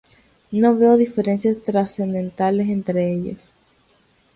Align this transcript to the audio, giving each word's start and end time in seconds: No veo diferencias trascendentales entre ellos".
No 0.49 0.75
veo 0.75 0.97
diferencias 0.97 1.61
trascendentales 1.61 2.67
entre 2.69 3.13
ellos". 3.13 3.53